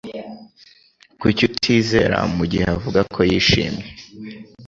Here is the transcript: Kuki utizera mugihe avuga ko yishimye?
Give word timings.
Kuki 1.19 1.41
utizera 1.49 2.17
mugihe 2.37 2.65
avuga 2.75 2.99
ko 3.13 3.19
yishimye? 3.29 3.85